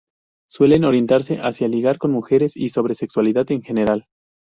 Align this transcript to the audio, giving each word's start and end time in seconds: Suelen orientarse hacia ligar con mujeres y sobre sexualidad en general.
Suelen 0.49 0.83
orientarse 0.85 1.37
hacia 1.43 1.67
ligar 1.67 1.99
con 1.99 2.09
mujeres 2.09 2.57
y 2.57 2.69
sobre 2.69 2.95
sexualidad 2.95 3.51
en 3.51 3.61
general. 3.61 4.07